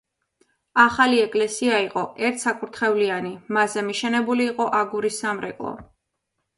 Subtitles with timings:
[0.83, 5.81] ახალი ეკლესია იყო ერთსაკურთხევლიანი, მასზე მიშენებული იყო აგურის სამრეკლო.